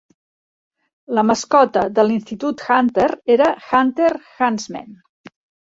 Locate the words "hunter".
2.79-3.11, 3.69-4.11